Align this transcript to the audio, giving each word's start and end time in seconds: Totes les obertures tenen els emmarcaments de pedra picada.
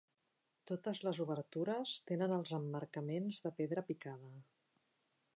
Totes 0.69 1.01
les 1.07 1.19
obertures 1.25 1.91
tenen 2.11 2.33
els 2.37 2.53
emmarcaments 2.59 3.37
de 3.43 3.51
pedra 3.61 3.83
picada. 3.91 4.33